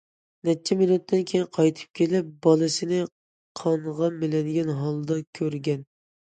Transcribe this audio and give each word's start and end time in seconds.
نەچچە 0.47 0.77
مىنۇتتىن 0.79 1.21
كېيىن 1.31 1.45
قايتىپ 1.57 1.99
كېلىپ، 1.99 2.33
بالىسىنى 2.47 3.03
قانغا 3.63 4.13
مىلەنگەن 4.19 4.75
ھالدا 4.83 5.23
كۆرگەن. 5.43 5.89